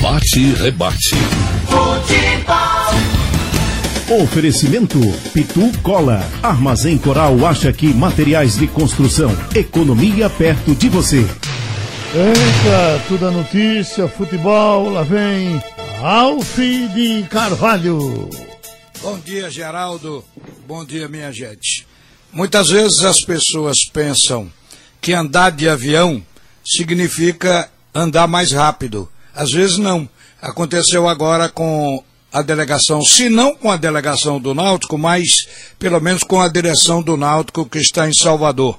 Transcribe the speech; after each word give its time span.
Bate 0.00 0.40
e 0.40 0.54
rebate. 0.54 1.10
Futebol. 1.66 2.94
Oferecimento 4.22 4.98
Pitu 5.34 5.70
Cola. 5.82 6.26
Armazém 6.42 6.96
Coral 6.96 7.44
acha 7.44 7.70
que 7.70 7.92
materiais 7.92 8.56
de 8.56 8.66
construção. 8.66 9.30
Economia 9.54 10.30
perto 10.30 10.74
de 10.74 10.88
você. 10.88 11.18
Eita, 12.14 13.04
tudo 13.08 13.28
a 13.28 13.30
notícia, 13.30 14.08
futebol, 14.08 14.88
lá 14.88 15.02
vem 15.02 15.62
Alf 16.02 16.56
de 16.56 17.22
Carvalho. 17.28 18.30
Bom 19.02 19.18
dia, 19.18 19.50
Geraldo. 19.50 20.24
Bom 20.66 20.82
dia, 20.82 21.08
minha 21.08 21.30
gente. 21.30 21.86
Muitas 22.32 22.70
vezes 22.70 23.04
as 23.04 23.20
pessoas 23.20 23.76
pensam 23.92 24.50
que 24.98 25.12
andar 25.12 25.50
de 25.50 25.68
avião 25.68 26.22
significa 26.64 27.70
andar 27.94 28.26
mais 28.26 28.50
rápido. 28.52 29.06
Às 29.34 29.50
vezes 29.50 29.78
não. 29.78 30.08
Aconteceu 30.40 31.08
agora 31.08 31.48
com 31.48 32.02
a 32.32 32.42
delegação, 32.42 33.02
se 33.02 33.28
não 33.28 33.54
com 33.54 33.70
a 33.70 33.76
delegação 33.76 34.40
do 34.40 34.54
Náutico, 34.54 34.96
mas 34.96 35.28
pelo 35.78 36.00
menos 36.00 36.22
com 36.22 36.40
a 36.40 36.48
direção 36.48 37.02
do 37.02 37.16
Náutico 37.16 37.66
que 37.66 37.78
está 37.78 38.08
em 38.08 38.14
Salvador. 38.14 38.78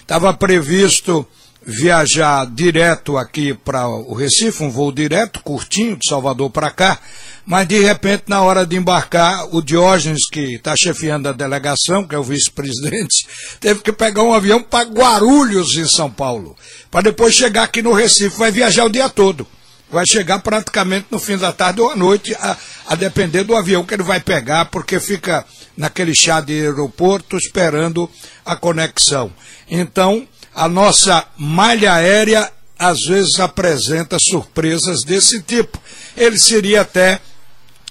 Estava 0.00 0.32
previsto 0.32 1.26
viajar 1.64 2.46
direto 2.46 3.16
aqui 3.16 3.54
para 3.54 3.88
o 3.88 4.14
Recife, 4.14 4.62
um 4.62 4.70
voo 4.70 4.92
direto, 4.92 5.40
curtinho, 5.42 5.96
de 5.96 6.08
Salvador 6.08 6.50
para 6.50 6.70
cá, 6.70 6.98
mas 7.44 7.66
de 7.66 7.80
repente, 7.80 8.24
na 8.28 8.42
hora 8.42 8.66
de 8.66 8.76
embarcar, 8.76 9.48
o 9.54 9.62
Diógenes, 9.62 10.28
que 10.28 10.54
está 10.54 10.74
chefiando 10.76 11.28
a 11.28 11.32
delegação, 11.32 12.04
que 12.06 12.14
é 12.14 12.18
o 12.18 12.22
vice-presidente, 12.22 13.26
teve 13.60 13.80
que 13.80 13.92
pegar 13.92 14.22
um 14.22 14.32
avião 14.32 14.62
para 14.62 14.88
Guarulhos, 14.88 15.76
em 15.76 15.86
São 15.86 16.10
Paulo, 16.10 16.56
para 16.90 17.02
depois 17.02 17.34
chegar 17.34 17.64
aqui 17.64 17.82
no 17.82 17.92
Recife, 17.92 18.38
vai 18.38 18.50
viajar 18.50 18.84
o 18.84 18.90
dia 18.90 19.08
todo. 19.08 19.46
Vai 19.92 20.06
chegar 20.06 20.38
praticamente 20.38 21.06
no 21.10 21.20
fim 21.20 21.36
da 21.36 21.52
tarde 21.52 21.82
ou 21.82 21.90
à 21.90 21.94
noite, 21.94 22.34
a, 22.36 22.56
a 22.86 22.94
depender 22.94 23.44
do 23.44 23.54
avião 23.54 23.84
que 23.84 23.92
ele 23.92 24.02
vai 24.02 24.20
pegar, 24.20 24.64
porque 24.64 24.98
fica 24.98 25.44
naquele 25.76 26.14
chá 26.14 26.40
de 26.40 26.54
aeroporto 26.54 27.36
esperando 27.36 28.10
a 28.44 28.56
conexão. 28.56 29.30
Então, 29.70 30.26
a 30.54 30.66
nossa 30.66 31.26
malha 31.36 31.92
aérea 31.92 32.50
às 32.78 33.00
vezes 33.06 33.38
apresenta 33.38 34.16
surpresas 34.18 35.02
desse 35.04 35.42
tipo. 35.42 35.78
Ele 36.16 36.38
seria 36.38 36.80
até 36.80 37.20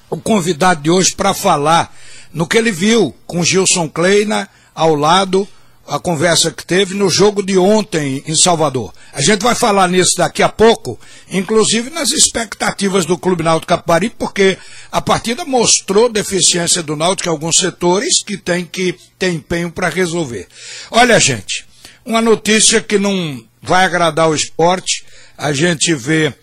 o 0.10 0.18
convidado 0.18 0.82
de 0.82 0.90
hoje 0.90 1.16
para 1.16 1.34
falar 1.34 1.96
no 2.34 2.48
que 2.48 2.58
ele 2.58 2.72
viu 2.72 3.16
com 3.26 3.44
Gilson 3.44 3.88
Kleina 3.88 4.50
ao 4.74 4.96
lado 4.96 5.48
a 5.88 6.00
conversa 6.00 6.52
que 6.52 6.66
teve 6.66 6.94
no 6.94 7.10
jogo 7.10 7.44
de 7.44 7.58
ontem 7.58 8.24
em 8.26 8.36
Salvador. 8.36 8.94
A 9.12 9.22
gente 9.22 9.42
vai 9.42 9.56
falar 9.56 9.88
nisso 9.88 10.14
daqui 10.18 10.42
a 10.42 10.50
pouco, 10.50 11.00
inclusive 11.30 11.90
nas 11.90 12.12
expectativas 12.12 13.06
do 13.06 13.18
Clube 13.18 13.44
Náutico 13.44 13.68
Capari, 13.68 14.10
porque 14.10 14.58
a 14.92 15.02
partida 15.02 15.44
mostrou 15.44 16.08
deficiência 16.10 16.82
do 16.82 16.96
Náutico 16.96 17.30
em 17.30 17.32
alguns 17.32 17.58
setores 17.58 18.24
que 18.24 18.38
tem 18.38 18.66
que 18.66 18.96
ter 19.18 19.32
empenho 19.32 19.72
para 19.72 19.90
resolver. 19.90 20.48
Olha, 20.90 21.20
gente, 21.20 21.66
uma 22.06 22.22
notícia 22.22 22.82
que 22.82 22.98
não 22.98 23.44
vai 23.62 23.86
agradar 23.86 24.30
o 24.30 24.36
esporte, 24.36 25.04
a 25.38 25.52
gente 25.52 25.94
vê 25.94 26.34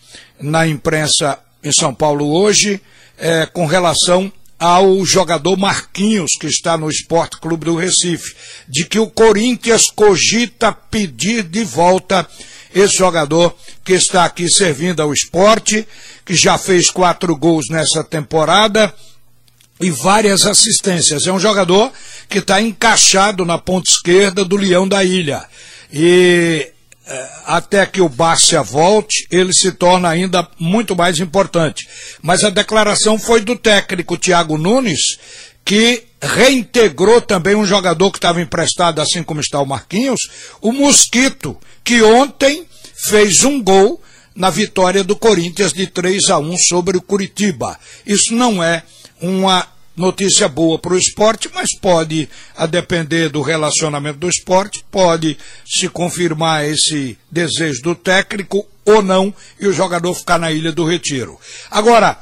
na 0.40 0.66
imprensa 0.66 1.38
em 1.62 1.72
São 1.72 1.94
Paulo 1.94 2.30
hoje, 2.30 2.80
é, 3.16 3.46
com 3.46 3.66
relação 3.66 4.32
ao 4.58 5.04
jogador 5.04 5.56
Marquinhos, 5.56 6.32
que 6.40 6.46
está 6.46 6.76
no 6.76 6.90
Esporte 6.90 7.38
Clube 7.38 7.66
do 7.66 7.76
Recife, 7.76 8.34
de 8.68 8.84
que 8.84 8.98
o 8.98 9.06
Corinthians 9.06 9.90
cogita 9.90 10.72
pedir 10.72 11.44
de 11.44 11.62
volta 11.62 12.28
esse 12.74 12.96
jogador 12.96 13.56
que 13.84 13.92
está 13.92 14.24
aqui 14.24 14.48
servindo 14.48 15.00
ao 15.00 15.12
esporte, 15.12 15.86
que 16.24 16.34
já 16.34 16.58
fez 16.58 16.90
quatro 16.90 17.34
gols 17.36 17.66
nessa 17.70 18.02
temporada 18.04 18.92
e 19.80 19.90
várias 19.90 20.44
assistências. 20.44 21.26
É 21.26 21.32
um 21.32 21.38
jogador 21.38 21.92
que 22.28 22.38
está 22.38 22.60
encaixado 22.60 23.44
na 23.44 23.58
ponta 23.58 23.90
esquerda 23.90 24.44
do 24.44 24.56
Leão 24.56 24.86
da 24.86 25.04
Ilha. 25.04 25.44
E 25.92 26.72
até 27.46 27.86
que 27.86 28.00
o 28.00 28.08
Bárcia 28.08 28.62
volte, 28.62 29.26
ele 29.30 29.52
se 29.52 29.72
torna 29.72 30.08
ainda 30.08 30.46
muito 30.58 30.94
mais 30.94 31.18
importante. 31.18 31.88
Mas 32.20 32.44
a 32.44 32.50
declaração 32.50 33.18
foi 33.18 33.40
do 33.40 33.56
técnico 33.56 34.18
Thiago 34.18 34.58
Nunes, 34.58 35.18
que 35.64 36.04
reintegrou 36.20 37.20
também 37.20 37.54
um 37.54 37.66
jogador 37.66 38.10
que 38.10 38.18
estava 38.18 38.40
emprestado, 38.40 39.00
assim 39.00 39.22
como 39.22 39.40
está 39.40 39.60
o 39.60 39.66
Marquinhos, 39.66 40.20
o 40.60 40.72
Mosquito, 40.72 41.56
que 41.84 42.02
ontem 42.02 42.66
fez 43.08 43.44
um 43.44 43.62
gol 43.62 44.02
na 44.34 44.50
vitória 44.50 45.02
do 45.02 45.16
Corinthians 45.16 45.72
de 45.72 45.86
3 45.86 46.30
a 46.30 46.38
1 46.38 46.56
sobre 46.58 46.96
o 46.96 47.02
Curitiba. 47.02 47.78
Isso 48.06 48.34
não 48.34 48.62
é 48.62 48.82
uma 49.20 49.66
notícia 49.98 50.48
boa 50.48 50.78
para 50.78 50.94
o 50.94 50.98
esporte, 50.98 51.50
mas 51.52 51.76
pode, 51.78 52.28
a 52.56 52.66
depender 52.66 53.28
do 53.28 53.42
relacionamento 53.42 54.18
do 54.18 54.28
esporte, 54.28 54.84
pode 54.90 55.36
se 55.66 55.88
confirmar 55.88 56.64
esse 56.64 57.18
desejo 57.30 57.82
do 57.82 57.94
técnico 57.94 58.66
ou 58.84 59.02
não 59.02 59.34
e 59.60 59.66
o 59.66 59.72
jogador 59.72 60.14
ficar 60.14 60.38
na 60.38 60.52
Ilha 60.52 60.72
do 60.72 60.84
Retiro. 60.84 61.38
Agora, 61.70 62.18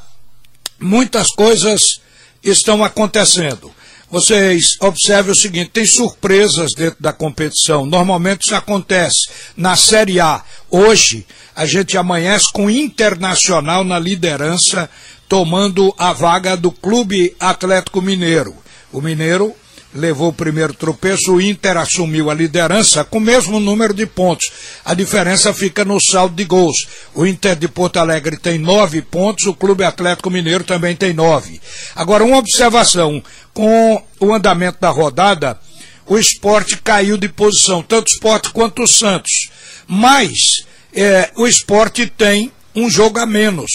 muitas 0.80 1.28
coisas 1.30 2.00
estão 2.42 2.82
acontecendo. 2.82 3.72
Vocês 4.10 4.76
observem 4.80 5.32
o 5.32 5.36
seguinte: 5.36 5.70
tem 5.70 5.84
surpresas 5.84 6.70
dentro 6.76 6.96
da 7.00 7.12
competição. 7.12 7.84
Normalmente 7.84 8.42
isso 8.42 8.54
acontece 8.54 9.28
na 9.56 9.76
Série 9.76 10.20
A. 10.20 10.42
Hoje, 10.70 11.26
a 11.54 11.66
gente 11.66 11.96
amanhece 11.96 12.52
com 12.52 12.66
o 12.66 12.70
Internacional 12.70 13.82
na 13.82 13.98
liderança 13.98 14.88
tomando 15.28 15.94
a 15.98 16.12
vaga 16.12 16.56
do 16.56 16.70
Clube 16.70 17.34
Atlético 17.38 18.00
Mineiro. 18.00 18.54
O 18.92 19.00
Mineiro 19.00 19.54
levou 19.96 20.28
o 20.28 20.32
primeiro 20.32 20.74
tropeço, 20.74 21.32
o 21.32 21.40
Inter 21.40 21.76
assumiu 21.76 22.30
a 22.30 22.34
liderança 22.34 23.02
com 23.02 23.18
o 23.18 23.20
mesmo 23.20 23.58
número 23.58 23.94
de 23.94 24.06
pontos. 24.06 24.50
A 24.84 24.94
diferença 24.94 25.52
fica 25.52 25.84
no 25.84 25.98
saldo 26.00 26.34
de 26.34 26.44
gols. 26.44 26.86
O 27.14 27.26
Inter 27.26 27.56
de 27.56 27.66
Porto 27.66 27.96
Alegre 27.96 28.36
tem 28.36 28.58
nove 28.58 29.02
pontos, 29.02 29.46
o 29.46 29.54
Clube 29.54 29.84
Atlético 29.84 30.30
Mineiro 30.30 30.64
também 30.64 30.94
tem 30.94 31.12
nove. 31.12 31.60
Agora, 31.94 32.24
uma 32.24 32.38
observação: 32.38 33.22
com 33.52 34.02
o 34.20 34.32
andamento 34.32 34.78
da 34.80 34.90
rodada, 34.90 35.58
o 36.06 36.18
esporte 36.18 36.76
caiu 36.76 37.16
de 37.16 37.28
posição, 37.28 37.82
tanto 37.82 38.08
o 38.08 38.12
esporte 38.12 38.50
quanto 38.50 38.82
o 38.82 38.88
Santos. 38.88 39.50
Mas 39.88 40.64
é, 40.94 41.30
o 41.36 41.46
esporte 41.46 42.06
tem 42.06 42.52
um 42.74 42.90
jogo 42.90 43.18
a 43.18 43.26
menos. 43.26 43.70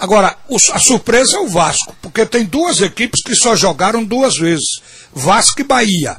Agora, 0.00 0.34
a 0.72 0.78
surpresa 0.78 1.36
é 1.36 1.40
o 1.40 1.46
Vasco, 1.46 1.94
porque 2.00 2.24
tem 2.24 2.42
duas 2.42 2.80
equipes 2.80 3.22
que 3.22 3.34
só 3.36 3.54
jogaram 3.54 4.02
duas 4.02 4.34
vezes: 4.34 4.80
Vasco 5.12 5.60
e 5.60 5.64
Bahia. 5.64 6.16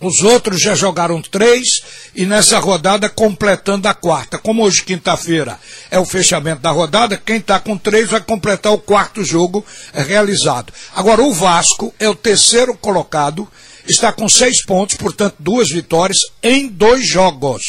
Os 0.00 0.22
outros 0.22 0.62
já 0.62 0.74
jogaram 0.74 1.20
três 1.20 1.66
e 2.14 2.24
nessa 2.24 2.58
rodada 2.58 3.08
completando 3.08 3.86
a 3.86 3.94
quarta. 3.94 4.38
Como 4.38 4.62
hoje, 4.62 4.82
quinta-feira, 4.82 5.58
é 5.90 5.98
o 5.98 6.06
fechamento 6.06 6.62
da 6.62 6.70
rodada, 6.70 7.16
quem 7.18 7.36
está 7.36 7.60
com 7.60 7.76
três 7.76 8.08
vai 8.08 8.20
completar 8.20 8.72
o 8.72 8.78
quarto 8.78 9.22
jogo 9.22 9.64
realizado. 9.92 10.72
Agora, 10.94 11.22
o 11.22 11.34
Vasco 11.34 11.94
é 11.98 12.08
o 12.08 12.14
terceiro 12.14 12.74
colocado, 12.74 13.46
está 13.86 14.10
com 14.10 14.28
seis 14.28 14.64
pontos, 14.64 14.96
portanto, 14.96 15.36
duas 15.38 15.68
vitórias 15.68 16.18
em 16.42 16.68
dois 16.68 17.06
jogos. 17.06 17.62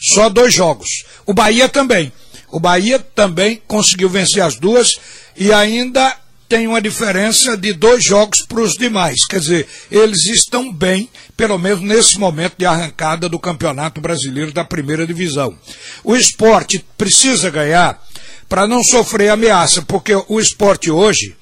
Só 0.00 0.28
dois 0.28 0.54
jogos. 0.54 0.88
O 1.26 1.32
Bahia 1.32 1.68
também. 1.68 2.12
O 2.50 2.58
Bahia 2.58 2.98
também 2.98 3.62
conseguiu 3.66 4.08
vencer 4.08 4.42
as 4.42 4.56
duas 4.56 4.98
e 5.36 5.52
ainda 5.52 6.16
tem 6.48 6.66
uma 6.66 6.80
diferença 6.80 7.56
de 7.56 7.74
dois 7.74 8.02
jogos 8.02 8.40
para 8.40 8.62
os 8.62 8.72
demais. 8.72 9.26
Quer 9.26 9.40
dizer, 9.40 9.68
eles 9.90 10.24
estão 10.26 10.72
bem, 10.72 11.08
pelo 11.36 11.58
menos 11.58 11.80
nesse 11.82 12.18
momento 12.18 12.54
de 12.56 12.64
arrancada 12.64 13.28
do 13.28 13.38
Campeonato 13.38 14.00
Brasileiro 14.00 14.50
da 14.50 14.64
Primeira 14.64 15.06
Divisão. 15.06 15.56
O 16.02 16.16
esporte 16.16 16.82
precisa 16.96 17.50
ganhar 17.50 18.02
para 18.48 18.66
não 18.66 18.82
sofrer 18.82 19.28
ameaça, 19.28 19.82
porque 19.82 20.14
o 20.26 20.40
esporte 20.40 20.90
hoje 20.90 21.36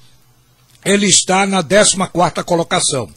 ele 0.84 1.06
está 1.06 1.46
na 1.46 1.62
14 1.62 1.96
colocação. 2.44 3.08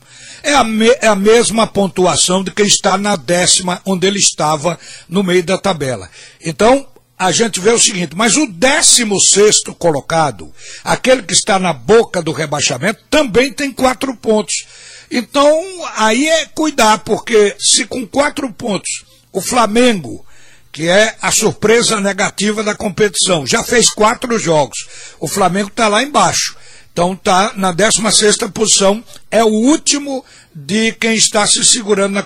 É 0.44 0.54
a, 0.54 0.66
é 1.02 1.08
a 1.08 1.16
mesma 1.16 1.68
pontuação 1.68 2.44
de 2.44 2.52
quem 2.52 2.66
está 2.66 2.98
na 2.98 3.16
décima, 3.16 3.82
onde 3.86 4.08
ele 4.08 4.20
estava 4.20 4.80
no 5.08 5.24
meio 5.24 5.44
da 5.44 5.58
tabela. 5.58 6.10
Então, 6.44 6.88
a 7.20 7.34
gente 7.34 7.60
vê 7.60 7.70
o 7.72 7.78
seguinte, 7.78 8.16
mas 8.16 8.38
o 8.38 8.48
16 8.48 9.58
colocado, 9.78 10.54
aquele 10.86 11.22
que 11.22 11.34
está 11.34 11.60
na 11.60 11.74
boca 11.74 12.22
do 12.22 12.32
rebaixamento, 12.32 13.02
também 13.10 13.52
tem 13.52 13.74
quatro 13.74 14.16
pontos. 14.16 14.66
Então, 15.12 15.62
aí 15.98 16.30
é 16.30 16.46
cuidar, 16.46 17.00
porque 17.00 17.58
se 17.60 17.86
com 17.86 18.08
quatro 18.08 18.50
pontos 18.54 19.04
o 19.34 19.42
Flamengo, 19.42 20.26
que 20.72 20.88
é 20.88 21.18
a 21.22 21.30
surpresa 21.30 22.00
negativa 22.00 22.64
da 22.64 22.74
competição, 22.74 23.46
já 23.46 23.64
fez 23.66 23.90
quatro 23.90 24.40
jogos, 24.40 24.88
o 25.20 25.28
Flamengo 25.28 25.68
está 25.68 25.90
lá 25.90 26.02
embaixo. 26.02 26.56
Então 26.94 27.14
está 27.14 27.52
na 27.56 27.74
16 27.74 28.38
posição, 28.54 29.04
é 29.30 29.44
o 29.44 29.48
último 29.48 30.24
de 30.56 30.94
quem 30.94 31.16
está 31.16 31.46
se 31.46 31.66
segurando 31.66 32.14
na, 32.14 32.26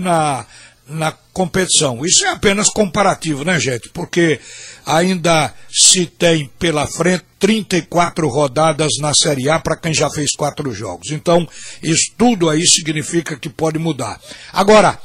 na 0.00 0.46
na 0.88 1.12
competição. 1.32 2.04
Isso 2.04 2.24
é 2.24 2.28
apenas 2.28 2.68
comparativo, 2.68 3.44
né, 3.44 3.58
gente? 3.58 3.88
Porque 3.88 4.40
ainda 4.84 5.52
se 5.70 6.06
tem 6.06 6.50
pela 6.58 6.86
frente 6.86 7.24
34 7.38 8.28
rodadas 8.28 8.92
na 9.00 9.12
Série 9.12 9.50
A 9.50 9.58
para 9.58 9.76
quem 9.76 9.92
já 9.92 10.08
fez 10.10 10.30
quatro 10.32 10.72
jogos. 10.72 11.10
Então, 11.10 11.46
isso 11.82 12.12
tudo 12.16 12.48
aí 12.48 12.66
significa 12.66 13.36
que 13.36 13.48
pode 13.48 13.78
mudar. 13.78 14.20
Agora, 14.52 14.98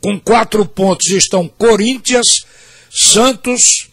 com 0.00 0.18
quatro 0.18 0.64
pontos 0.64 1.08
estão 1.08 1.48
Corinthians, 1.48 2.44
Santos, 2.90 3.88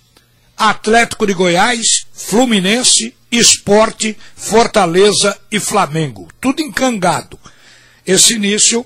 Atlético 0.56 1.25
de 1.25 1.34
Goiás, 1.34 2.06
Fluminense, 2.13 3.13
Esporte, 3.31 4.18
Fortaleza 4.36 5.38
e 5.52 5.60
Flamengo. 5.60 6.28
Tudo 6.40 6.62
encangado. 6.62 7.40
Esse 8.06 8.36
início 8.36 8.86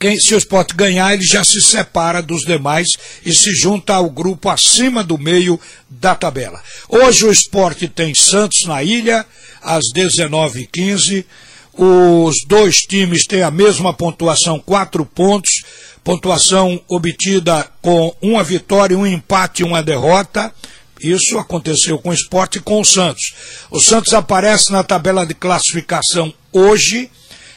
quem, 0.00 0.18
se 0.18 0.34
o 0.34 0.38
esporte 0.38 0.74
ganhar, 0.74 1.12
ele 1.12 1.22
já 1.22 1.44
se 1.44 1.60
separa 1.60 2.22
dos 2.22 2.40
demais 2.40 2.88
e 3.22 3.34
se 3.34 3.54
junta 3.54 3.94
ao 3.94 4.08
grupo 4.08 4.48
acima 4.48 5.04
do 5.04 5.18
meio 5.18 5.60
da 5.90 6.14
tabela. 6.14 6.58
Hoje 6.88 7.26
o 7.26 7.30
esporte 7.30 7.86
tem 7.86 8.14
Santos 8.14 8.64
na 8.64 8.82
ilha, 8.82 9.26
às 9.60 9.84
19h15. 9.94 11.26
Os 11.74 12.34
dois 12.46 12.76
times 12.76 13.26
têm 13.26 13.42
a 13.42 13.50
mesma 13.50 13.92
pontuação, 13.92 14.58
quatro 14.58 15.04
pontos. 15.04 15.50
Pontuação 16.02 16.80
obtida 16.88 17.68
com 17.82 18.16
uma 18.22 18.42
vitória, 18.42 18.96
um 18.96 19.06
empate 19.06 19.60
e 19.60 19.66
uma 19.66 19.82
derrota. 19.82 20.50
Isso 20.98 21.38
aconteceu 21.38 21.98
com 21.98 22.08
o 22.08 22.14
esporte 22.14 22.56
e 22.56 22.62
com 22.62 22.80
o 22.80 22.84
Santos. 22.86 23.34
O 23.70 23.78
Santos 23.78 24.14
aparece 24.14 24.72
na 24.72 24.82
tabela 24.82 25.26
de 25.26 25.34
classificação 25.34 26.32
hoje, 26.54 27.10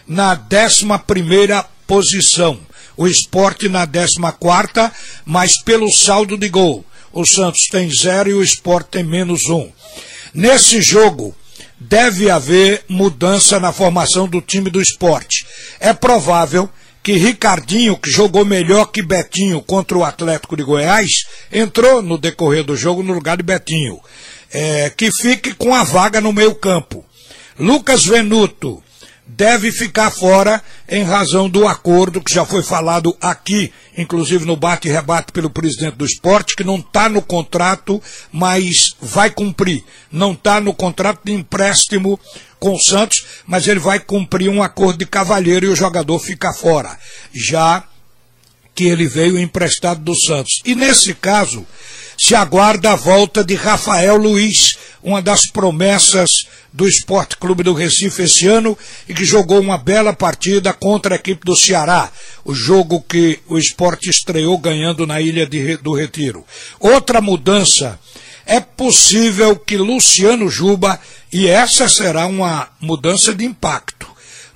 na 0.06 0.34
11 0.34 0.86
primeira 1.08 1.66
posição. 1.88 2.60
O 2.96 3.08
esporte 3.08 3.68
na 3.68 3.88
14, 3.88 4.20
mas 5.26 5.62
pelo 5.64 5.92
saldo 5.92 6.38
de 6.38 6.50
gol. 6.50 6.86
O 7.12 7.26
Santos 7.26 7.68
tem 7.72 7.90
zero 7.94 8.30
e 8.30 8.34
o 8.34 8.44
esporte 8.44 8.90
tem 8.92 9.04
menos 9.04 9.50
um. 9.50 9.70
Nesse 10.34 10.82
jogo, 10.82 11.36
deve 11.80 12.30
haver 12.30 12.84
mudança 12.88 13.60
na 13.60 13.72
formação 13.72 14.28
do 14.28 14.42
time 14.42 14.70
do 14.70 14.82
esporte. 14.82 15.46
É 15.80 15.94
provável 15.94 16.70
que 17.04 17.14
Ricardinho, 17.14 17.98
que 17.98 18.10
jogou 18.10 18.46
melhor 18.46 18.86
que 18.86 19.02
Betinho 19.02 19.62
contra 19.62 19.98
o 19.98 20.04
Atlético 20.04 20.56
de 20.56 20.64
Goiás, 20.64 21.10
entrou 21.52 22.02
no 22.02 22.18
decorrer 22.18 22.64
do 22.64 22.78
jogo 22.78 23.04
no 23.04 23.14
lugar 23.14 23.38
de 23.38 23.44
Betinho. 23.44 24.00
É, 24.52 24.90
que 24.90 25.12
fique 25.12 25.54
com 25.54 25.74
a 25.74 25.84
vaga 25.84 26.22
no 26.22 26.32
meio 26.32 26.56
campo. 26.56 27.04
Lucas 27.60 28.06
Venuto, 28.06 28.83
deve 29.26 29.72
ficar 29.72 30.12
fora 30.12 30.62
em 30.88 31.04
razão 31.04 31.50
do 31.50 31.68
acordo 31.68 32.22
que 32.22 32.34
já 32.34 32.46
foi 32.46 32.62
falado 32.62 33.16
aqui, 33.22 33.72
inclusive 33.98 34.46
no 34.46 34.56
bate 34.56 34.88
e 34.88 34.92
rebate 34.92 35.32
pelo 35.32 35.50
presidente 35.50 35.96
do 35.96 36.06
esporte, 36.06 36.56
que 36.56 36.64
não 36.64 36.78
está 36.78 37.08
no 37.08 37.22
contrato, 37.22 38.02
mas 38.32 38.96
vai 39.02 39.30
cumprir. 39.30 39.84
Não 40.12 40.34
está 40.34 40.60
no 40.60 40.74
contrato 40.74 41.22
de 41.24 41.32
empréstimo 41.32 42.20
com 42.60 42.76
o 42.76 42.80
Santos, 42.80 43.26
mas 43.46 43.68
ele 43.68 43.80
vai 43.80 44.00
cumprir 44.00 44.50
um 44.50 44.62
acordo 44.62 45.00
de 45.00 45.06
cavalheiro 45.06 45.66
e 45.66 45.70
o 45.70 45.76
jogador 45.76 46.20
fica 46.20 46.54
fora. 46.54 46.98
Já 47.34 47.84
que 48.76 48.86
ele 48.86 49.08
veio 49.08 49.38
emprestado 49.38 50.02
do 50.02 50.16
Santos. 50.16 50.62
E 50.66 50.74
nesse 50.74 51.14
caso, 51.14 51.66
se 52.18 52.36
aguarda 52.36 52.92
a 52.92 52.96
volta 52.96 53.44
de 53.44 53.56
Rafael 53.56 54.18
Luiz, 54.18 54.78
uma 55.02 55.22
das 55.22 55.46
promessas 55.48 56.32
do 56.74 56.88
Esporte 56.88 57.38
Clube 57.38 57.62
do 57.62 57.74
Recife 57.74 58.24
esse 58.24 58.48
ano 58.48 58.76
e 59.08 59.14
que 59.14 59.24
jogou 59.24 59.60
uma 59.60 59.78
bela 59.78 60.12
partida 60.12 60.74
contra 60.74 61.14
a 61.14 61.18
equipe 61.18 61.46
do 61.46 61.56
Ceará, 61.56 62.12
o 62.44 62.54
jogo 62.54 63.00
que 63.00 63.40
o 63.48 63.60
esporte 63.60 64.10
estreou 64.10 64.58
ganhando 64.58 65.06
na 65.06 65.22
Ilha 65.22 65.46
de, 65.46 65.78
do 65.78 65.94
Retiro. 65.94 66.44
Outra 66.80 67.22
mudança, 67.22 68.00
é 68.46 68.60
possível 68.60 69.56
que 69.56 69.78
Luciano 69.78 70.50
Juba, 70.50 71.00
e 71.32 71.48
essa 71.48 71.88
será 71.88 72.26
uma 72.26 72.68
mudança 72.82 73.34
de 73.34 73.46
impacto, 73.46 74.08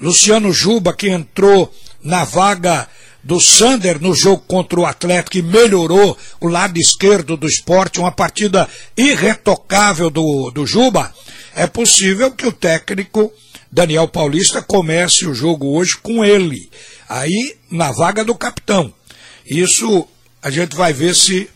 Luciano 0.02 0.52
Juba, 0.52 0.94
que 0.94 1.10
entrou 1.10 1.74
na 2.04 2.24
vaga 2.24 2.88
do 3.28 3.42
Sander 3.42 4.02
no 4.02 4.16
jogo 4.16 4.42
contra 4.48 4.80
o 4.80 4.86
Atlético 4.86 5.38
e 5.38 5.42
melhorou 5.42 6.18
o 6.40 6.48
lado 6.48 6.80
esquerdo 6.80 7.36
do 7.36 7.46
esporte, 7.46 8.00
uma 8.00 8.12
partida 8.12 8.70
irretocável 8.96 10.10
do, 10.10 10.50
do 10.50 10.66
Juba, 10.66 11.14
é 11.54 11.68
possível 11.68 12.32
que 12.32 12.48
o 12.48 12.54
técnico 12.54 13.30
Daniel 13.70 14.08
Paulista 14.08 14.62
comece 14.62 15.28
o 15.28 15.34
jogo 15.34 15.78
hoje 15.78 15.98
com 16.02 16.24
ele, 16.24 16.70
aí 17.10 17.58
na 17.70 17.92
vaga 17.92 18.24
do 18.24 18.34
capitão. 18.34 18.94
Isso 19.46 20.08
a 20.42 20.50
gente 20.50 20.74
vai 20.74 20.94
ver 20.94 21.14
se 21.14 21.50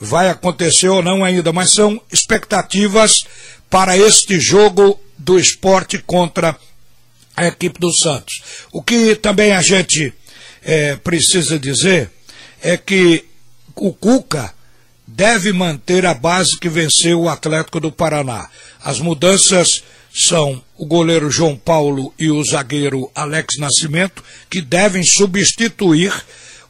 vai 0.00 0.30
acontecer 0.30 0.88
ou 0.88 1.02
não 1.02 1.22
ainda, 1.22 1.52
mas 1.52 1.74
são 1.74 2.00
expectativas 2.10 3.24
para 3.68 3.94
este 3.94 4.40
jogo 4.40 4.98
do 5.18 5.38
esporte 5.38 5.98
contra 5.98 6.56
a 7.36 7.46
equipe 7.46 7.78
do 7.78 7.92
Santos. 7.92 8.42
O 8.72 8.82
que 8.82 9.14
também 9.16 9.52
a 9.52 9.60
gente 9.60 10.14
é, 10.62 10.96
precisa 10.96 11.58
dizer 11.58 12.10
é 12.62 12.76
que 12.76 13.24
o 13.74 13.92
Cuca 13.92 14.52
deve 15.06 15.52
manter 15.52 16.06
a 16.06 16.14
base 16.14 16.58
que 16.58 16.68
venceu 16.68 17.22
o 17.22 17.28
Atlético 17.28 17.80
do 17.80 17.90
Paraná. 17.90 18.48
As 18.82 19.00
mudanças 19.00 19.82
são 20.12 20.62
o 20.76 20.84
goleiro 20.84 21.30
João 21.30 21.56
Paulo 21.56 22.12
e 22.18 22.30
o 22.30 22.44
zagueiro 22.44 23.10
Alex 23.14 23.58
Nascimento, 23.58 24.22
que 24.48 24.60
devem 24.60 25.02
substituir 25.02 26.12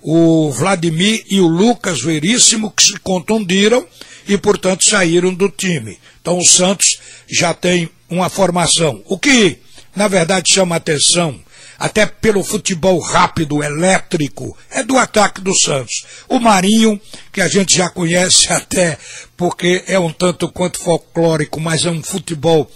o 0.02 0.50
Vladimir 0.50 1.24
e 1.28 1.40
o 1.40 1.46
Lucas 1.46 2.00
Veríssimo, 2.00 2.70
que 2.70 2.82
se 2.82 2.98
contundiram 3.00 3.86
e, 4.26 4.36
portanto, 4.38 4.88
saíram 4.88 5.34
do 5.34 5.48
time. 5.48 5.98
Então, 6.20 6.38
o 6.38 6.44
Santos 6.44 6.98
já 7.28 7.52
tem 7.52 7.88
uma 8.08 8.28
formação. 8.28 9.02
O 9.06 9.18
que, 9.18 9.58
na 9.94 10.08
verdade, 10.08 10.52
chama 10.52 10.76
atenção 10.76 11.38
até 11.78 12.06
pelo 12.06 12.44
futebol 12.44 12.98
rápido, 13.00 13.62
elétrico, 13.62 14.56
é 14.70 14.82
do 14.82 14.98
ataque 14.98 15.40
do 15.40 15.54
Santos. 15.58 16.04
O 16.28 16.38
Marinho, 16.38 17.00
que 17.32 17.40
a 17.40 17.48
gente 17.48 17.76
já 17.76 17.88
conhece 17.88 18.50
até 18.52 18.98
porque 19.36 19.84
é 19.86 19.98
um 19.98 20.12
tanto 20.12 20.50
quanto 20.50 20.78
folclórico, 20.78 21.60
mas 21.60 21.84
é 21.84 21.90
um 21.90 22.02
futebol 22.02 22.70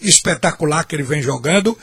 espetacular 0.00 0.84
que 0.84 0.96
ele 0.96 1.02
vem 1.02 1.22
jogando. 1.22 1.76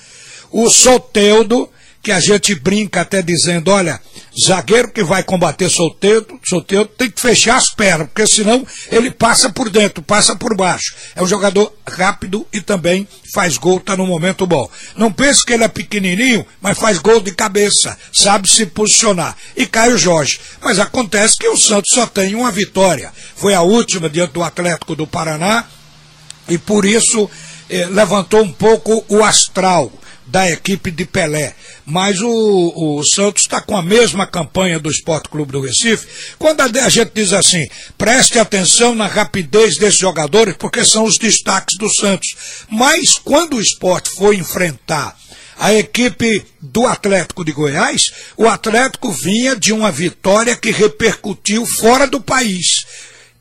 O 0.52 0.70
Soteudo, 0.70 1.70
que 2.04 2.12
a 2.12 2.20
gente 2.20 2.54
brinca 2.54 3.00
até 3.00 3.22
dizendo, 3.22 3.72
olha, 3.72 3.98
zagueiro 4.38 4.92
que 4.92 5.02
vai 5.02 5.24
combater 5.24 5.70
solteiro, 5.70 6.38
solteiro 6.44 6.86
tem 6.86 7.10
que 7.10 7.22
fechar 7.22 7.56
as 7.56 7.70
pernas, 7.70 8.08
porque 8.08 8.28
senão 8.28 8.68
ele 8.92 9.10
passa 9.10 9.50
por 9.50 9.70
dentro, 9.70 10.04
passa 10.04 10.36
por 10.36 10.54
baixo. 10.54 10.94
É 11.16 11.24
um 11.24 11.28
jogador 11.28 11.74
rápido 11.90 12.46
e 12.52 12.60
também 12.60 13.08
faz 13.34 13.56
gol, 13.56 13.78
está 13.78 13.96
no 13.96 14.06
momento 14.06 14.46
bom. 14.46 14.70
Não 14.98 15.14
pense 15.14 15.46
que 15.46 15.54
ele 15.54 15.64
é 15.64 15.70
pequenininho, 15.70 16.46
mas 16.62 16.78
faz 16.78 17.00
gol 17.00 17.22
de 17.22 17.32
cabeça, 17.32 17.98
sabe 18.12 18.52
se 18.52 18.66
posicionar. 18.66 19.38
E 19.56 19.66
Caio 19.66 19.98
Jorge. 19.98 20.42
Mas 20.62 20.80
acontece 20.80 21.38
que 21.38 21.48
o 21.48 21.58
Santos 21.58 21.94
só 21.94 22.06
tem 22.06 22.36
uma 22.36 22.52
vitória. 22.52 23.14
Foi 23.34 23.54
a 23.54 23.62
última 23.62 24.10
diante 24.10 24.34
do 24.34 24.44
Atlético 24.44 24.94
do 24.94 25.08
Paraná 25.08 25.66
e 26.50 26.58
por 26.58 26.84
isso 26.84 27.30
eh, 27.70 27.86
levantou 27.86 28.42
um 28.42 28.52
pouco 28.52 29.06
o 29.08 29.24
astral 29.24 29.90
da 30.26 30.50
equipe 30.50 30.92
de 30.92 31.06
Pelé. 31.06 31.54
Mas 31.86 32.20
o, 32.22 32.30
o 32.76 33.04
Santos 33.04 33.44
está 33.44 33.62
com 33.62 33.76
a 33.76 33.82
mesma 33.82 34.26
campanha 34.26 34.80
do 34.80 34.90
Esporte 34.90 35.30
Clube 35.30 35.52
do 35.52 35.62
Recife. 35.62 36.36
Quando 36.40 36.62
a, 36.62 36.90
gente 36.90 37.12
diz 37.14 37.34
assim, 37.34 37.68
preste 37.98 38.40
atenção 38.40 38.96
na 38.96 39.08
rapidez 39.08 39.78
desses 39.78 40.00
jogadores, 40.00 40.56
porque 40.58 40.84
são 40.86 41.04
os 41.04 41.18
destaques 41.18 41.78
do 41.78 41.90
Santos. 41.94 42.30
Mas 42.70 43.20
quando 43.24 43.58
o 43.58 43.62
esporte 43.62 44.10
foi 44.16 44.38
enfrentar 44.38 45.16
a 45.58 45.74
equipe 45.74 46.44
do 46.60 46.86
Atlético 46.88 47.46
de 47.46 47.52
Goiás, 47.52 48.12
o 48.36 48.48
Atlético 48.48 49.12
vinha 49.12 49.56
de 49.56 49.72
uma 49.72 49.92
vitória 49.92 50.56
que 50.56 50.72
repercutiu 50.72 51.66
fora 51.66 52.08
do 52.08 52.20
país. 52.20 52.86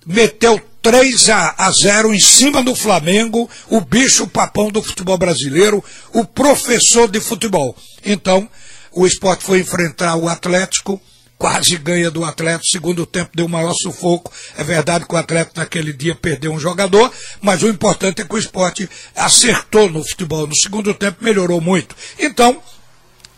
Meteu 0.05 0.61
3 0.83 1.31
a, 1.31 1.55
a 1.57 1.71
0 1.71 2.13
em 2.13 2.19
cima 2.19 2.61
do 2.61 2.75
Flamengo, 2.75 3.49
o 3.69 3.81
bicho 3.81 4.27
papão 4.27 4.69
do 4.69 4.83
futebol 4.83 5.17
brasileiro, 5.17 5.83
o 6.13 6.25
professor 6.25 7.09
de 7.09 7.21
futebol. 7.21 7.77
Então, 8.05 8.49
o 8.91 9.07
esporte 9.07 9.45
foi 9.45 9.61
enfrentar 9.61 10.17
o 10.17 10.29
Atlético, 10.29 11.01
quase 11.39 11.77
ganha 11.77 12.11
do 12.11 12.25
Atlético, 12.25 12.67
segundo 12.67 13.07
tempo 13.07 13.31
deu 13.35 13.47
o 13.47 13.49
maior 13.49 13.75
sufoco. 13.75 14.33
É 14.57 14.65
verdade 14.65 15.07
que 15.07 15.15
o 15.15 15.19
Atlético 15.19 15.61
naquele 15.61 15.93
dia 15.93 16.17
perdeu 16.17 16.53
um 16.53 16.59
jogador, 16.59 17.13
mas 17.41 17.63
o 17.63 17.69
importante 17.69 18.21
é 18.21 18.25
que 18.25 18.35
o 18.35 18.39
esporte 18.39 18.89
acertou 19.15 19.89
no 19.89 20.03
futebol. 20.03 20.49
No 20.49 20.57
segundo 20.57 20.93
tempo 20.95 21.25
melhorou 21.25 21.61
muito. 21.61 21.95
Então, 22.19 22.61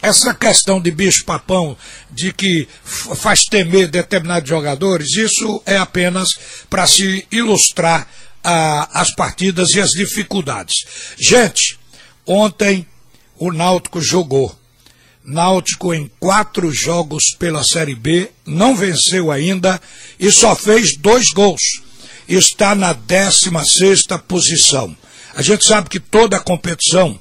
essa 0.05 0.35
questão 0.35 0.81
de 0.81 0.91
bicho-papão, 0.91 1.77
de 2.11 2.33
que 2.33 2.69
faz 3.17 3.45
temer 3.45 3.89
determinados 3.89 4.49
jogadores, 4.49 5.17
isso 5.17 5.63
é 5.65 5.79
apenas 5.79 6.29
para 6.69 6.87
se 6.87 7.27
ilustrar 7.33 8.07
ah, 8.43 8.89
as 8.93 9.15
partidas 9.15 9.71
e 9.71 9.81
as 9.81 9.91
dificuldades. 9.91 10.85
Gente, 11.19 11.79
ontem 12.27 12.87
o 13.39 13.51
Náutico 13.51 14.01
jogou. 14.03 14.55
Náutico 15.25 15.95
em 15.95 16.11
quatro 16.21 16.71
jogos 16.71 17.35
pela 17.39 17.65
Série 17.65 17.95
B, 17.95 18.31
não 18.45 18.77
venceu 18.77 19.33
ainda 19.33 19.81
e 20.21 20.31
só 20.31 20.55
fez 20.55 20.99
dois 20.99 21.31
gols. 21.31 21.63
Está 22.29 22.75
na 22.75 22.93
16 22.93 24.03
posição. 24.29 24.95
A 25.35 25.41
gente 25.41 25.65
sabe 25.65 25.89
que 25.89 25.99
toda 25.99 26.37
a 26.37 26.41
competição 26.41 27.19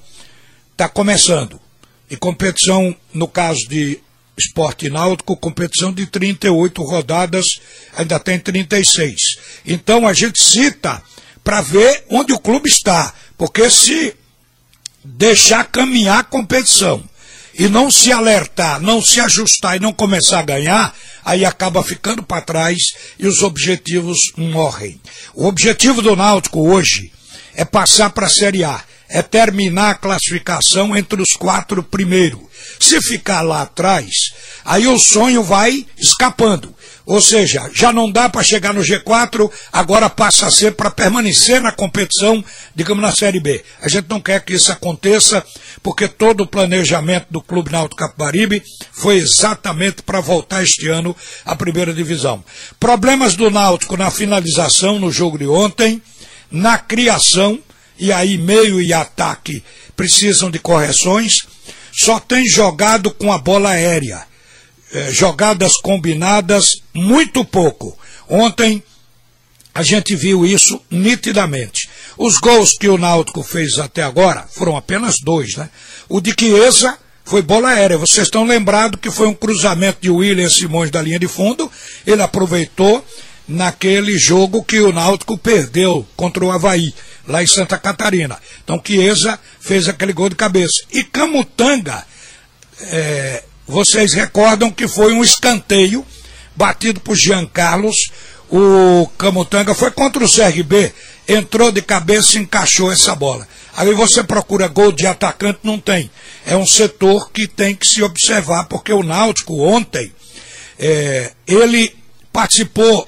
está 0.74 0.90
começando. 0.90 1.63
E 2.14 2.16
competição, 2.16 2.96
no 3.12 3.28
caso 3.28 3.68
de 3.68 4.00
esporte 4.38 4.88
náutico, 4.88 5.36
competição 5.36 5.92
de 5.92 6.06
38 6.06 6.84
rodadas, 6.84 7.44
ainda 7.98 8.20
tem 8.20 8.38
36. 8.38 9.16
Então 9.66 10.08
a 10.08 10.14
gente 10.14 10.40
cita 10.40 11.02
para 11.44 11.62
ver 11.62 12.06
onde 12.12 12.32
o 12.32 12.38
clube 12.38 12.70
está. 12.70 13.12
Porque 13.36 13.68
se 13.68 14.14
deixar 15.04 15.64
caminhar 15.64 16.20
a 16.20 16.24
competição 16.24 17.04
e 17.56 17.68
não 17.68 17.90
se 17.90 18.12
alertar, 18.12 18.80
não 18.80 19.02
se 19.02 19.20
ajustar 19.20 19.78
e 19.78 19.80
não 19.80 19.92
começar 19.92 20.38
a 20.38 20.46
ganhar, 20.46 20.96
aí 21.26 21.44
acaba 21.44 21.82
ficando 21.82 22.22
para 22.22 22.42
trás 22.42 22.78
e 23.18 23.26
os 23.26 23.42
objetivos 23.42 24.20
morrem. 24.38 25.02
O 25.34 25.48
objetivo 25.48 26.00
do 26.00 26.16
Náutico 26.16 26.70
hoje 26.70 27.12
é 27.56 27.66
passar 27.66 28.12
para 28.12 28.28
a 28.28 28.30
Série 28.30 28.64
A, 28.64 28.84
é 29.14 29.22
terminar 29.22 29.92
a 29.92 29.96
classificação 29.96 30.98
entre 30.98 31.22
os 31.22 31.34
quatro 31.38 31.84
primeiros. 31.84 32.42
Se 32.80 33.00
ficar 33.00 33.42
lá 33.42 33.62
atrás, 33.62 34.10
aí 34.66 34.88
o 34.88 34.98
sonho 34.98 35.44
vai 35.44 35.86
escapando. 35.96 36.74
Ou 37.06 37.22
seja, 37.22 37.70
já 37.72 37.94
não 37.94 38.10
dá 38.10 38.28
para 38.28 38.42
chegar 38.42 38.74
no 38.74 38.82
G4, 38.82 39.52
agora 39.72 40.10
passa 40.10 40.48
a 40.48 40.52
ser 40.52 40.74
para 40.74 40.90
permanecer 40.90 41.62
na 41.62 41.72
competição, 41.72 42.44
digamos, 42.74 43.04
na 43.04 43.12
Série 43.12 43.40
B. 43.40 43.64
A 43.82 43.88
gente 43.88 44.10
não 44.10 44.20
quer 44.20 44.44
que 44.44 44.54
isso 44.54 44.72
aconteça, 44.72 45.46
porque 45.84 46.08
todo 46.08 46.42
o 46.42 46.48
planejamento 46.48 47.28
do 47.30 47.42
Clube 47.42 47.72
Náutico 47.72 47.98
Capibaribe 47.98 48.64
foi 48.94 49.18
exatamente 49.18 50.02
para 50.02 50.22
voltar 50.22 50.64
este 50.64 50.88
ano 50.88 51.16
à 51.46 51.56
primeira 51.56 51.94
divisão. 51.94 52.44
Problemas 52.80 53.36
do 53.36 53.52
Náutico 53.52 53.96
na 53.96 54.10
finalização 54.10 54.98
no 54.98 55.12
jogo 55.12 55.38
de 55.38 55.46
ontem, 55.46 56.02
na 56.50 56.80
criação, 56.80 57.60
e 57.98 58.12
aí 58.12 58.38
meio 58.38 58.82
e 58.82 58.94
ataque 58.94 59.64
precisam 59.96 60.50
de 60.50 60.60
correções, 60.60 61.46
só 61.92 62.20
tem 62.20 62.48
jogado 62.48 63.12
com 63.12 63.32
a 63.32 63.38
bola 63.38 63.70
aérea 63.70 64.26
é, 64.94 65.12
jogadas 65.12 65.78
combinadas, 65.78 66.82
muito 66.94 67.44
pouco. 67.44 67.98
Ontem 68.30 68.84
a 69.74 69.82
gente 69.82 70.16
viu 70.16 70.46
isso 70.46 70.80
nitidamente. 70.90 71.90
Os 72.16 72.38
gols 72.38 72.74
que 72.78 72.88
o 72.88 72.98
Náutico 72.98 73.42
fez 73.42 73.80
até 73.80 74.04
agora 74.04 74.46
foram 74.52 74.78
apenas 74.78 75.16
dois, 75.24 75.56
né? 75.56 75.70
O 76.08 76.22
de 76.22 76.32
Chiesa 76.40 76.96
foi 77.26 77.42
bola 77.42 77.70
aérea. 77.70 77.98
Vocês 77.98 78.28
estão 78.28 78.44
lembrados 78.44 79.00
que 79.02 79.10
foi 79.10 79.28
um 79.28 79.34
cruzamento 79.34 79.98
de 80.00 80.12
William 80.12 80.50
Simões 80.50 80.92
da 80.92 81.02
linha 81.02 81.18
de 81.18 81.28
fundo. 81.28 81.72
Ele 82.06 82.22
aproveitou 82.22 83.04
naquele 83.48 84.18
jogo 84.18 84.64
que 84.64 84.80
o 84.80 84.94
Náutico 84.94 85.38
perdeu 85.38 86.08
contra 86.16 86.44
o 86.44 86.52
Havaí, 86.52 86.94
lá 87.28 87.44
em 87.44 87.48
Santa 87.48 87.78
Catarina. 87.78 88.38
Então 88.64 88.82
Chiesa 88.84 89.40
fez 89.60 89.88
aquele 89.88 90.14
gol 90.14 90.30
de 90.30 90.36
cabeça. 90.36 90.84
E 90.92 91.04
Camutanga 91.04 92.06
é, 92.82 93.44
vocês 93.68 94.14
recordam 94.14 94.72
que 94.72 94.88
foi 94.88 95.14
um 95.14 95.24
escanteio 95.24 96.06
batido 96.56 97.00
por 97.00 97.16
Jean 97.16 97.46
Carlos. 97.46 97.96
O 98.50 99.08
Camutanga 99.18 99.74
foi 99.74 99.92
contra 99.92 100.24
o 100.24 100.30
CRB, 100.30 100.94
entrou 101.28 101.72
de 101.72 101.82
cabeça 101.82 102.38
e 102.38 102.42
encaixou 102.42 102.92
essa 102.92 103.16
bola. 103.16 103.48
Aí 103.76 103.92
você 103.94 104.24
procura 104.24 104.68
gol 104.68 104.92
de 104.92 105.08
atacante, 105.08 105.60
não 105.64 105.80
tem. 105.80 106.12
É 106.46 106.56
um 106.56 106.66
setor 106.66 107.32
que 107.32 107.48
tem 107.48 107.76
que 107.76 107.88
se 107.88 108.04
observar, 108.04 108.66
porque 108.66 108.94
o 108.94 109.02
Náutico 109.02 109.60
ontem, 109.60 110.12
é, 110.78 111.32
ele 111.48 111.96
participou 112.32 113.08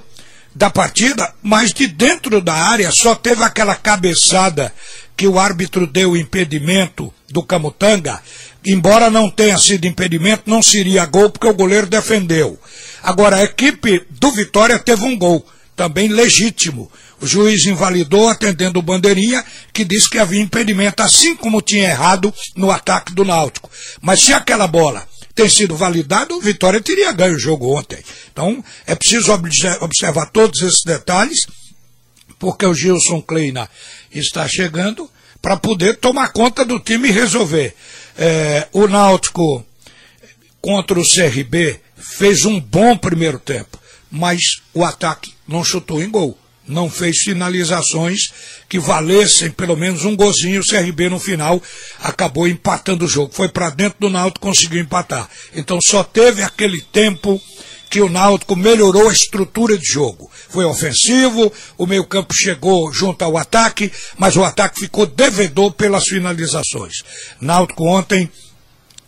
da 0.55 0.69
partida, 0.69 1.33
mas 1.43 1.74
de 1.74 1.85
dentro 1.85 2.39
da 2.39 2.53
área 2.53 2.89
só 2.89 3.13
teve 3.13 3.43
aquela 3.43 3.75
cabeçada 3.75 4.74
que 5.17 5.27
o 5.27 5.38
árbitro 5.38 5.85
deu 5.85 6.15
impedimento 6.15 7.13
do 7.29 7.43
Camutanga, 7.43 8.21
embora 8.65 9.09
não 9.09 9.29
tenha 9.29 9.57
sido 9.57 9.85
impedimento, 9.85 10.43
não 10.45 10.63
seria 10.63 11.05
gol 11.05 11.29
porque 11.29 11.47
o 11.47 11.53
goleiro 11.53 11.88
defendeu. 11.88 12.57
Agora, 13.03 13.38
a 13.38 13.43
equipe 13.43 14.05
do 14.09 14.31
Vitória 14.31 14.79
teve 14.79 15.03
um 15.03 15.17
gol, 15.17 15.45
também 15.75 16.07
legítimo. 16.07 16.89
O 17.21 17.27
juiz 17.27 17.65
invalidou 17.65 18.29
atendendo 18.29 18.79
o 18.79 18.81
bandeirinha, 18.81 19.43
que 19.74 19.83
disse 19.83 20.09
que 20.09 20.19
havia 20.19 20.41
impedimento, 20.41 21.03
assim 21.03 21.35
como 21.35 21.62
tinha 21.62 21.89
errado 21.89 22.33
no 22.55 22.71
ataque 22.71 23.13
do 23.13 23.25
Náutico. 23.25 23.69
Mas 24.01 24.21
se 24.21 24.33
aquela 24.33 24.67
bola 24.67 25.05
tem 25.36 25.50
sido 25.50 25.75
validada, 25.75 26.34
o 26.34 26.39
Vitória 26.39 26.82
teria 26.82 27.12
ganho 27.12 27.36
o 27.36 27.39
jogo 27.39 27.77
ontem. 27.77 28.00
Então, 28.32 28.63
é 28.88 28.96
preciso 28.96 29.34
observar 29.82 30.27
todos 30.27 30.62
esses 30.62 30.82
detalhes, 30.86 31.39
porque 32.39 32.65
o 32.65 32.74
Gilson 32.74 33.22
Kleina 33.22 33.70
está 34.10 34.48
chegando 34.48 35.12
para 35.42 35.58
poder 35.58 35.98
tomar 35.98 36.30
conta 36.30 36.63
do 36.63 36.80
time 36.80 37.10
e 37.10 37.12
resolver. 37.12 37.75
É, 38.18 38.68
o 38.72 38.88
Náutico 38.88 39.63
contra 40.62 40.98
o 40.98 41.04
CRB 41.04 41.82
fez 41.98 42.46
um 42.46 42.60
bom 42.60 42.98
primeiro 42.98 43.38
tempo, 43.38 43.77
mas 44.10 44.39
o 44.74 44.86
ataque 44.86 45.34
não 45.46 45.63
chutou 45.63 46.01
em 46.01 46.10
gol. 46.10 46.38
Não 46.67 46.89
fez 46.89 47.19
finalizações 47.19 48.31
que 48.67 48.79
valessem 48.79 49.51
pelo 49.51 49.75
menos 49.75 50.03
um 50.03 50.15
gozinho. 50.15 50.62
O 50.62 50.65
CRB 50.65 51.10
no 51.10 51.19
final 51.19 51.62
acabou 52.00 52.48
empatando 52.48 53.05
o 53.05 53.07
jogo. 53.07 53.34
Foi 53.34 53.48
para 53.48 53.69
dentro 53.69 54.00
do 54.00 54.10
Náutico 54.10 54.48
conseguiu 54.48 54.81
empatar. 54.81 55.29
Então 55.53 55.79
só 55.81 56.03
teve 56.03 56.41
aquele 56.41 56.81
tempo 56.81 57.39
que 57.89 58.01
o 58.01 58.10
Náutico 58.10 58.55
melhorou 58.55 59.10
a 59.10 59.13
estrutura 59.13 59.77
de 59.77 59.86
jogo. 59.86 60.29
Foi 60.50 60.65
ofensivo, 60.65 61.51
o 61.77 61.86
meio-campo 61.86 62.34
chegou 62.34 62.91
junto 62.91 63.24
ao 63.24 63.38
ataque, 63.38 63.91
mas 64.17 64.36
o 64.36 64.43
ataque 64.43 64.81
ficou 64.81 65.05
devedor 65.05 65.72
pelas 65.72 66.03
finalizações. 66.03 66.95
Náutico 67.39 67.86
ontem 67.86 68.29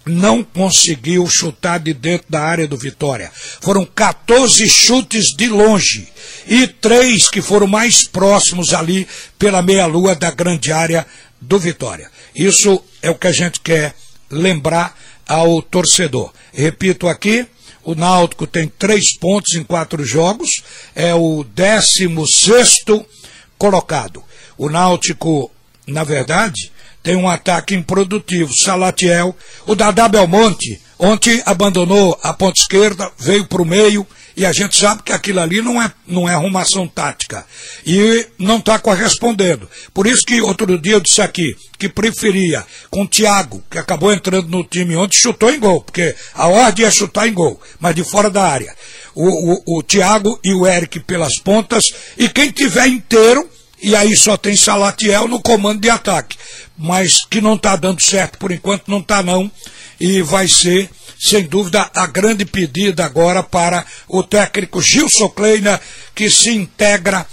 não 0.08 0.44
conseguiu 0.44 1.28
chutar 1.28 1.80
de 1.80 1.94
dentro 1.94 2.28
da 2.30 2.42
área 2.42 2.68
do 2.68 2.78
Vitória. 2.78 3.32
Foram 3.62 3.86
14 3.86 4.68
chutes 4.70 5.36
de 5.36 5.48
longe 5.48 6.08
e 6.48 6.68
três 6.68 7.30
que 7.30 7.42
foram 7.42 7.68
mais 7.68 8.08
próximos 8.08 8.74
ali 8.74 9.08
pela 9.38 9.62
meia-lua 9.62 10.16
da 10.16 10.32
grande 10.32 10.72
área 10.72 11.06
do 11.40 11.60
Vitória. 11.60 12.10
Isso 12.36 12.84
é 13.02 13.10
o 13.10 13.16
que 13.16 13.28
a 13.28 13.32
gente 13.32 13.60
quer 13.60 13.94
lembrar 14.30 14.98
ao 15.28 15.62
torcedor. 15.62 16.32
Repito 16.54 17.08
aqui, 17.08 17.46
o 17.84 17.96
Náutico 17.96 18.46
tem 18.46 18.68
três 18.68 19.18
pontos 19.18 19.56
em 19.56 19.64
quatro 19.64 20.04
jogos, 20.06 20.50
é 20.96 21.14
o 21.14 21.44
16 21.44 22.76
colocado. 23.58 24.24
O 24.58 24.70
Náutico, 24.70 25.52
na 25.86 26.04
verdade, 26.04 26.72
tem 27.08 27.16
um 27.16 27.30
ataque 27.30 27.74
improdutivo. 27.74 28.52
Salatiel, 28.66 29.34
o 29.66 29.76
Dadá 29.76 30.10
Belmonte, 30.10 30.78
ontem 31.00 31.42
abandonou 31.46 32.20
a 32.22 32.34
ponta 32.34 32.60
esquerda, 32.60 33.10
veio 33.18 33.46
para 33.46 33.62
o 33.62 33.66
meio, 33.66 34.06
e 34.36 34.46
a 34.46 34.52
gente 34.52 34.78
sabe 34.78 35.04
que 35.04 35.14
aquilo 35.14 35.40
ali 35.40 35.62
não 35.62 35.82
é, 35.82 35.90
não 36.06 36.28
é 36.28 36.34
arrumação 36.34 36.86
tática. 36.86 37.46
E 37.86 38.28
não 38.38 38.58
está 38.58 38.78
correspondendo. 38.78 39.70
Por 39.94 40.06
isso 40.06 40.22
que 40.24 40.42
outro 40.42 40.78
dia 40.78 40.96
eu 40.96 41.00
disse 41.00 41.22
aqui 41.22 41.56
que 41.80 41.88
preferia 41.88 42.66
com 42.92 43.04
o 43.04 43.08
Thiago, 43.08 43.64
que 43.72 43.80
acabou 43.80 44.12
entrando 44.12 44.50
no 44.50 44.66
time 44.66 44.98
ontem, 44.98 45.18
chutou 45.18 45.50
em 45.50 45.62
gol, 45.62 45.82
porque 45.82 46.14
a 46.34 46.48
ordem 46.48 46.86
é 46.86 46.92
chutar 46.92 47.26
em 47.26 47.34
gol, 47.34 47.58
mas 47.80 47.96
de 47.96 48.04
fora 48.04 48.30
da 48.30 48.44
área. 48.44 48.76
O, 49.16 49.54
o, 49.54 49.78
o 49.78 49.82
Thiago 49.82 50.38
e 50.44 50.54
o 50.54 50.68
Eric 50.68 51.00
pelas 51.00 51.40
pontas, 51.40 51.86
e 52.18 52.28
quem 52.28 52.52
tiver 52.52 52.88
inteiro, 52.88 53.50
e 53.82 53.96
aí 53.96 54.16
só 54.16 54.36
tem 54.38 54.56
Salatiel 54.56 55.28
no 55.28 55.42
comando 55.42 55.82
de 55.82 55.90
ataque. 55.90 56.38
Mas 56.78 57.26
que 57.26 57.42
não 57.42 57.56
está 57.56 57.76
dando 57.76 58.02
certo 58.02 58.38
por 58.38 58.52
enquanto, 58.52 58.90
não 58.90 59.00
está 59.00 59.22
não. 59.22 59.52
E 60.00 60.22
vai 60.22 60.48
ser 60.48 60.90
sem 61.20 61.44
dúvida, 61.44 61.90
a 61.96 62.06
grande 62.06 62.46
pedida 62.46 63.04
agora 63.04 63.42
para 63.42 63.84
o 64.08 64.22
técnico 64.22 64.82
Gilson 64.82 65.30
Kleina, 65.30 65.82
que 66.14 66.30
se 66.30 66.52
integra 66.52 67.26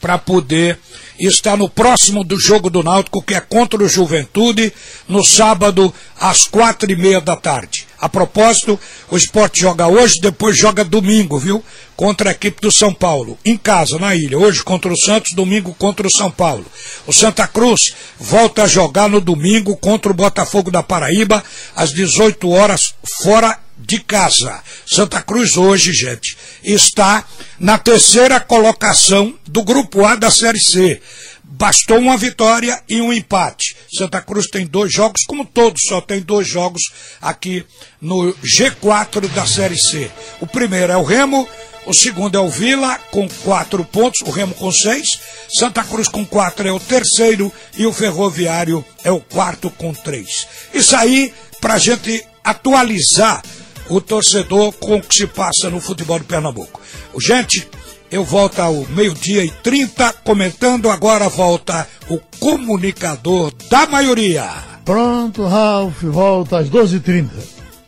para 0.00 0.18
poder 0.18 0.78
estar 1.18 1.56
no 1.56 1.68
próximo 1.68 2.24
do 2.24 2.38
jogo 2.38 2.68
do 2.68 2.82
Náutico, 2.82 3.22
que 3.22 3.34
é 3.34 3.40
contra 3.40 3.82
o 3.82 3.88
Juventude, 3.88 4.72
no 5.08 5.24
sábado, 5.24 5.92
às 6.18 6.46
quatro 6.46 6.90
e 6.90 6.96
meia 6.96 7.20
da 7.20 7.36
tarde. 7.36 7.87
A 8.00 8.08
propósito, 8.08 8.78
o 9.10 9.16
esporte 9.16 9.60
joga 9.60 9.88
hoje, 9.88 10.20
depois 10.20 10.56
joga 10.56 10.84
domingo, 10.84 11.38
viu? 11.38 11.64
Contra 11.96 12.30
a 12.30 12.32
equipe 12.32 12.60
do 12.60 12.70
São 12.70 12.94
Paulo. 12.94 13.36
Em 13.44 13.56
casa, 13.56 13.98
na 13.98 14.14
ilha. 14.14 14.38
Hoje 14.38 14.62
contra 14.62 14.92
o 14.92 14.96
Santos, 14.96 15.34
domingo 15.34 15.74
contra 15.74 16.06
o 16.06 16.10
São 16.10 16.30
Paulo. 16.30 16.64
O 17.06 17.12
Santa 17.12 17.46
Cruz 17.46 17.80
volta 18.18 18.62
a 18.62 18.68
jogar 18.68 19.08
no 19.08 19.20
domingo 19.20 19.76
contra 19.76 20.12
o 20.12 20.14
Botafogo 20.14 20.70
da 20.70 20.82
Paraíba, 20.82 21.42
às 21.74 21.90
18 21.90 22.48
horas, 22.50 22.94
fora 23.22 23.58
de 23.78 24.00
casa. 24.00 24.62
Santa 24.86 25.22
Cruz 25.22 25.56
hoje, 25.56 25.92
gente, 25.92 26.36
está 26.62 27.24
na 27.58 27.78
terceira 27.78 28.40
colocação 28.40 29.34
do 29.46 29.62
grupo 29.62 30.04
A 30.04 30.14
da 30.14 30.30
Série 30.30 30.60
C. 30.60 31.00
Bastou 31.44 31.98
uma 31.98 32.16
vitória 32.16 32.82
e 32.88 33.00
um 33.00 33.12
empate. 33.12 33.76
Santa 33.96 34.20
Cruz 34.20 34.46
tem 34.48 34.66
dois 34.66 34.92
jogos, 34.92 35.24
como 35.26 35.44
todos 35.44 35.80
só 35.88 36.00
tem 36.00 36.20
dois 36.20 36.46
jogos 36.46 36.82
aqui 37.20 37.64
no 38.00 38.34
G4 38.34 39.28
da 39.28 39.46
Série 39.46 39.78
C. 39.78 40.10
O 40.40 40.46
primeiro 40.46 40.92
é 40.92 40.96
o 40.96 41.02
Remo, 41.02 41.48
o 41.86 41.94
segundo 41.94 42.36
é 42.36 42.40
o 42.40 42.50
Vila, 42.50 42.98
com 43.10 43.26
quatro 43.42 43.82
pontos, 43.82 44.20
o 44.26 44.30
Remo 44.30 44.54
com 44.54 44.70
seis. 44.70 45.18
Santa 45.58 45.82
Cruz 45.82 46.06
com 46.06 46.24
quatro 46.24 46.68
é 46.68 46.72
o 46.72 46.78
terceiro 46.78 47.50
e 47.78 47.86
o 47.86 47.92
Ferroviário 47.94 48.84
é 49.02 49.10
o 49.10 49.20
quarto 49.20 49.70
com 49.70 49.94
três. 49.94 50.46
Isso 50.74 50.94
aí 50.94 51.32
para 51.60 51.78
gente 51.78 52.24
atualizar 52.44 53.42
o 53.88 54.00
torcedor 54.00 54.72
com 54.72 54.96
o 54.96 55.02
que 55.02 55.14
se 55.14 55.26
passa 55.26 55.70
no 55.70 55.80
futebol 55.80 56.18
de 56.18 56.24
Pernambuco. 56.24 56.80
Gente, 57.20 57.68
eu 58.10 58.24
volto 58.24 58.60
ao 58.60 58.74
meio-dia 58.90 59.44
e 59.44 59.50
30, 59.50 60.12
comentando 60.24 60.88
agora 60.88 61.28
volta 61.28 61.86
o 62.08 62.18
comunicador 62.38 63.52
da 63.70 63.86
maioria. 63.86 64.48
Pronto, 64.84 65.44
Ralf, 65.46 66.02
volta 66.02 66.58
às 66.58 66.70
12h30. 66.70 67.57